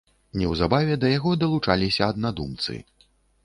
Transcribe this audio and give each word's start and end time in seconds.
Неўзабаве 0.43 0.95
да 1.03 1.11
яго 1.17 1.35
далучаліся 1.45 2.07
аднадумцы. 2.11 2.73